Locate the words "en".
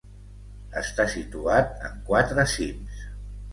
1.91-2.01